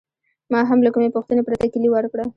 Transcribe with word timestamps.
ما 0.51 0.59
هم 0.69 0.79
له 0.85 0.89
کومې 0.93 1.09
پوښتنې 1.15 1.41
پرته 1.47 1.65
کیلي 1.73 1.89
ورکړه. 1.91 2.23